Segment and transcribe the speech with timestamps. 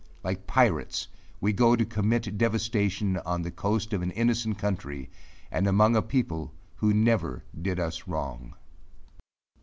[0.23, 5.11] Like pirates we go to commit devastation on the coast of an innocent country,
[5.51, 8.55] and among a people who never did us wrong.